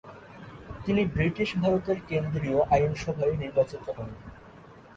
[0.85, 4.09] তিনি ব্রিটিশ ভারতের কেন্দ্রীয় আইনসভায় নির্বাচিত হন।